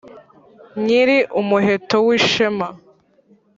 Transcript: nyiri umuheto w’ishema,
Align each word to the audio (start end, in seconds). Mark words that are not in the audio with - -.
nyiri 0.83 1.17
umuheto 1.41 1.97
w’ishema, 2.07 2.67